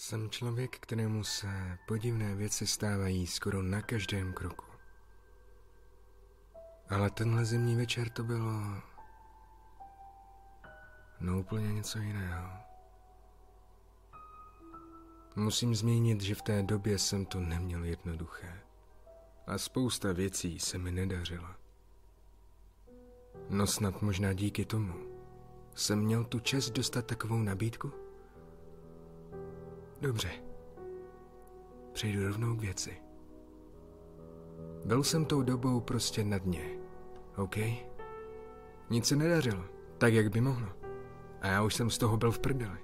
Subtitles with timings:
[0.00, 4.64] Jsem člověk, kterému se podivné věci stávají skoro na každém kroku.
[6.88, 8.52] Ale tenhle zimní večer to bylo...
[11.20, 12.50] No úplně něco jiného.
[15.36, 18.60] Musím zmínit, že v té době jsem to neměl jednoduché.
[19.46, 21.56] A spousta věcí se mi nedařila.
[23.48, 24.94] No snad možná díky tomu
[25.74, 27.99] jsem měl tu čest dostat takovou nabídku?
[30.00, 30.30] Dobře.
[31.92, 32.96] Přejdu rovnou k věci.
[34.84, 36.78] Byl jsem tou dobou prostě na dně.
[37.36, 37.56] OK?
[38.90, 39.64] Nic se nedařilo,
[39.98, 40.68] tak jak by mohlo.
[41.40, 42.78] A já už jsem z toho byl v prdeli.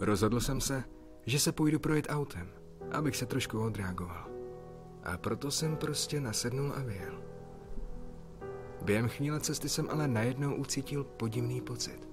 [0.00, 0.84] Rozhodl jsem se,
[1.26, 2.48] že se půjdu projet autem,
[2.92, 4.30] abych se trošku odreagoval.
[5.04, 7.22] A proto jsem prostě nasednul a vyjel.
[8.82, 12.07] Během chvíle cesty jsem ale najednou ucítil podivný pocit.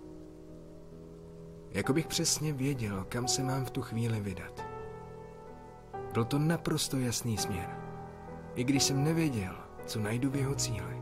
[1.75, 4.65] Jako bych přesně věděl, kam se mám v tu chvíli vydat.
[6.13, 7.69] Byl to naprosto jasný směr,
[8.55, 11.01] i když jsem nevěděl, co najdu v jeho cíli.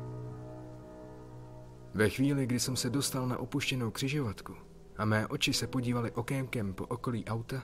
[1.93, 4.55] Ve chvíli, kdy jsem se dostal na opuštěnou křižovatku
[4.97, 7.63] a mé oči se podívaly okénkem po okolí auta,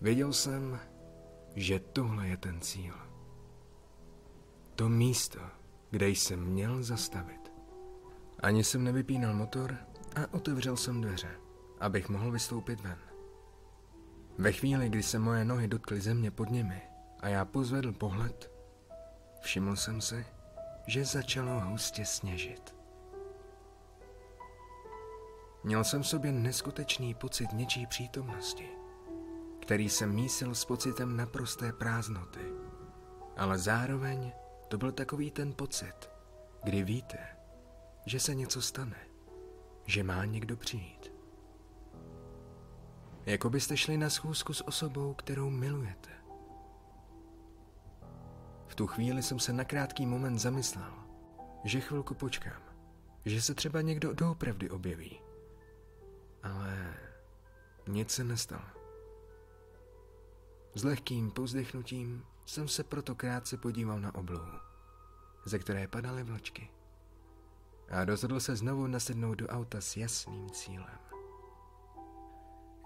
[0.00, 0.80] věděl jsem,
[1.54, 2.94] že tohle je ten cíl.
[4.74, 5.40] To místo,
[5.90, 7.52] kde jsem měl zastavit.
[8.40, 9.76] Ani jsem nevypínal motor
[10.16, 11.45] a otevřel jsem dveře
[11.80, 12.98] abych mohl vystoupit ven.
[14.38, 16.82] Ve chvíli, kdy se moje nohy dotkly země pod nimi
[17.20, 18.50] a já pozvedl pohled,
[19.40, 20.26] všiml jsem si,
[20.86, 22.76] že začalo hustě sněžit.
[25.64, 28.68] Měl jsem v sobě neskutečný pocit něčí přítomnosti,
[29.60, 32.40] který jsem mísil s pocitem naprosté prázdnoty.
[33.36, 34.32] Ale zároveň
[34.68, 36.10] to byl takový ten pocit,
[36.64, 37.18] kdy víte,
[38.06, 39.06] že se něco stane,
[39.86, 41.15] že má někdo přijít.
[43.26, 46.10] Jako byste šli na schůzku s osobou, kterou milujete.
[48.66, 50.92] V tu chvíli jsem se na krátký moment zamyslel,
[51.64, 52.62] že chvilku počkám,
[53.24, 55.20] že se třeba někdo doopravdy objeví.
[56.42, 56.94] Ale
[57.88, 58.64] nic se nestalo.
[60.74, 64.58] S lehkým povzdechnutím jsem se proto krátce podíval na oblohu,
[65.44, 66.70] ze které padaly vločky.
[67.90, 71.15] A rozhodl se znovu nasednout do auta s jasným cílem.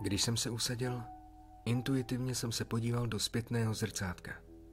[0.00, 1.02] Když jsem se usadil,
[1.64, 4.32] intuitivně jsem se podíval do zpětného zrcátka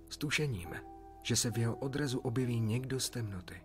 [0.10, 0.70] s tušením,
[1.24, 3.62] že se v jeho odrazu objeví někdo z temnoty.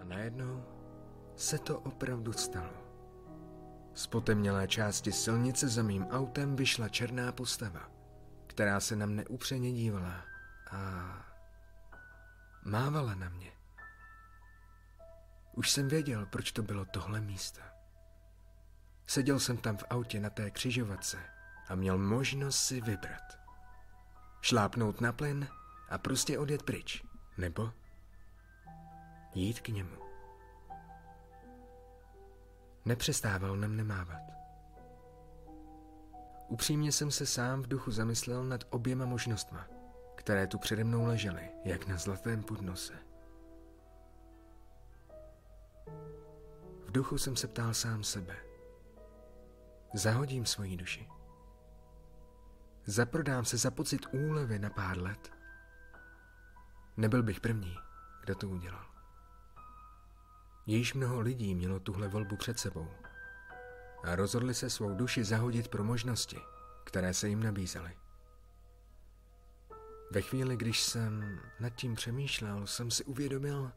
[0.00, 0.64] A najednou
[1.36, 2.72] se to opravdu stalo.
[3.94, 7.90] Z potemnělé části silnice za mým autem vyšla černá postava,
[8.46, 10.24] která se na mne upřeně dívala
[10.70, 10.80] a
[12.64, 13.52] mávala na mě.
[15.56, 17.60] Už jsem věděl, proč to bylo tohle místo.
[19.10, 21.18] Seděl jsem tam v autě na té křižovatce
[21.68, 23.38] a měl možnost si vybrat.
[24.40, 25.48] Šlápnout na plyn
[25.88, 27.04] a prostě odjet pryč.
[27.38, 27.72] Nebo
[29.34, 29.96] jít k němu.
[32.84, 34.22] Nepřestával na mne mávat.
[36.48, 39.66] Upřímně jsem se sám v duchu zamyslel nad oběma možnostma,
[40.14, 42.94] které tu přede mnou ležely, jak na zlatém podnose.
[46.86, 48.36] V duchu jsem se ptal sám sebe–
[49.94, 51.08] Zahodím svoji duši.
[52.86, 55.32] Zaprodám se za pocit úlevy na pár let.
[56.96, 57.76] Nebyl bych první,
[58.24, 58.86] kdo to udělal.
[60.66, 62.88] Již mnoho lidí mělo tuhle volbu před sebou
[64.04, 66.38] a rozhodli se svou duši zahodit pro možnosti,
[66.84, 67.96] které se jim nabízely.
[70.10, 73.72] Ve chvíli, když jsem nad tím přemýšlel, jsem si uvědomil,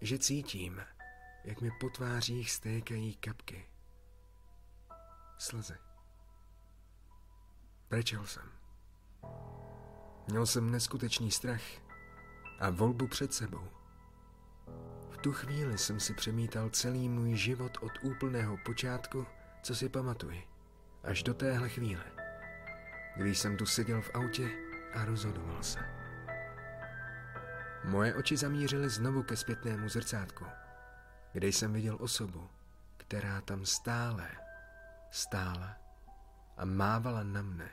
[0.00, 0.80] že cítím,
[1.44, 3.73] jak mi po tvářích stékají kapky
[5.38, 5.74] slzy.
[7.90, 8.52] Brečel jsem.
[10.28, 11.62] Měl jsem neskutečný strach
[12.60, 13.68] a volbu před sebou.
[15.10, 19.26] V tu chvíli jsem si přemítal celý můj život od úplného počátku,
[19.62, 20.42] co si pamatuji,
[21.02, 22.04] až do téhle chvíle,
[23.16, 24.50] když jsem tu seděl v autě
[24.94, 25.78] a rozhodoval se.
[27.84, 30.44] Moje oči zamířily znovu ke zpětnému zrcátku,
[31.32, 32.48] kde jsem viděl osobu,
[32.96, 34.43] která tam stále
[35.14, 35.78] stála
[36.56, 37.70] a mávala na mne.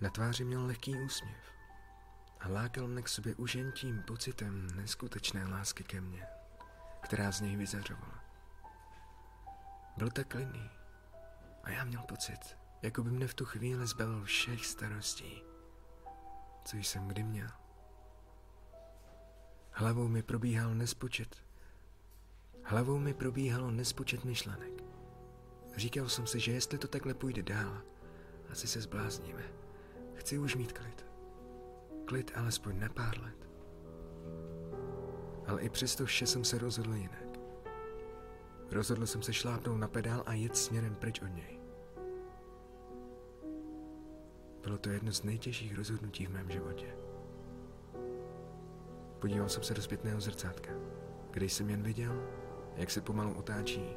[0.00, 1.40] Na tváři měl lehký úsměv
[2.40, 6.26] a lákal mne k sobě užentím pocitem neskutečné lásky ke mně,
[7.00, 8.24] která z něj vyzařovala.
[9.96, 10.70] Byl tak klidný
[11.62, 15.42] a já měl pocit, jako by mne v tu chvíli zbavil všech starostí,
[16.64, 17.50] co jsem kdy měl.
[19.72, 21.44] Hlavou mi probíhal nespočet.
[22.64, 24.90] Hlavou mi probíhalo nespočet myšlenek
[25.76, 27.82] Říkal jsem si, že jestli to takhle půjde dál,
[28.50, 29.42] asi se zblázníme.
[30.14, 31.06] Chci už mít klid.
[32.04, 33.48] Klid alespoň na pár let.
[35.46, 37.38] Ale i přesto vše jsem se rozhodl jinak.
[38.70, 41.60] Rozhodl jsem se šlápnout na pedál a jet směrem pryč od něj.
[44.62, 46.96] Bylo to jedno z nejtěžších rozhodnutí v mém životě.
[49.18, 50.72] Podíval jsem se do zpětného zrcátka,
[51.30, 52.22] kde jsem jen viděl,
[52.76, 53.96] jak se pomalu otáčí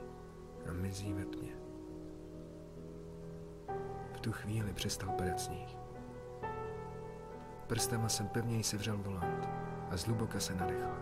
[0.69, 1.62] a mizí ve tmě.
[4.24, 5.78] Tu chvíli přestal padat sníh.
[7.68, 9.50] Prstama jsem pevněji sevřel volant
[9.90, 10.98] a zhluboka se nadechl.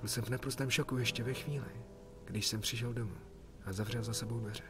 [0.00, 1.84] Byl jsem v naprostém šoku ještě ve chvíli,
[2.24, 3.16] když jsem přišel domů
[3.64, 4.64] a zavřel za sebou dveře.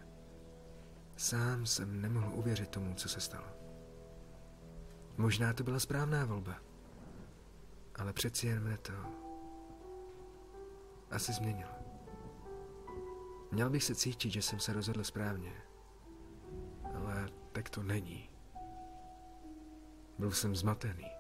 [1.17, 3.47] Sám jsem nemohl uvěřit tomu, co se stalo.
[5.17, 6.55] Možná to byla správná volba,
[7.95, 8.93] ale přeci jen mne to
[11.11, 11.82] asi změnilo.
[13.53, 15.53] Měl bych se cítit, že jsem se rozhodl správně,
[16.95, 18.31] ale tak to není.
[20.19, 21.11] Byl jsem zmatený.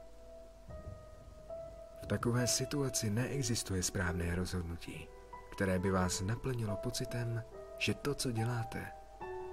[2.02, 5.08] V takové situaci neexistuje správné rozhodnutí,
[5.52, 7.44] které by vás naplnilo pocitem,
[7.79, 8.93] že to, co děláte,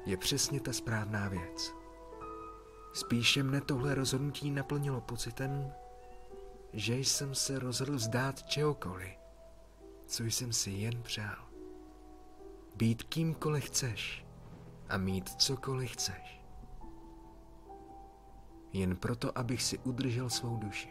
[0.05, 1.73] je přesně ta správná věc.
[2.93, 5.73] Spíše mne tohle rozhodnutí naplnilo pocitem,
[6.73, 9.17] že jsem se rozhodl vzdát čehokoliv,
[10.05, 11.48] co jsem si jen přál.
[12.79, 14.25] Být kýmkoliv chceš
[14.89, 16.41] a mít cokoliv chceš.
[18.73, 20.89] Jen proto, abych si udržel svou duši.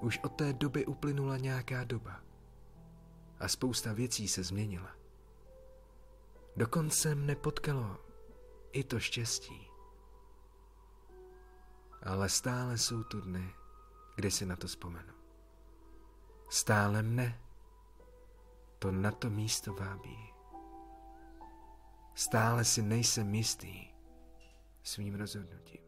[0.00, 2.20] Už od té doby uplynula nějaká doba
[3.40, 4.90] a spousta věcí se změnila.
[6.56, 7.96] Dokonce mne potkalo
[8.72, 9.70] i to štěstí.
[12.02, 13.54] Ale stále jsou tu dny,
[14.16, 15.12] kdy si na to vzpomenu.
[16.48, 17.45] Stále mne
[18.78, 20.18] to na to místo vábí.
[22.14, 23.88] Stále si nejsem jistý
[24.82, 25.85] svým rozhodnutím.